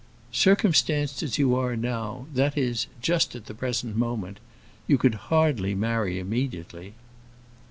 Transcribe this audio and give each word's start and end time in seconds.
"Circumstanced 0.33 1.21
as 1.21 1.37
you 1.37 1.55
are 1.55 1.75
now 1.75 2.25
that 2.33 2.57
is, 2.57 2.87
just 3.03 3.35
at 3.35 3.45
the 3.45 3.53
present 3.53 3.95
moment 3.95 4.39
you 4.87 4.97
could 4.97 5.13
hardly 5.29 5.75
marry 5.75 6.17
immediately." 6.17 6.95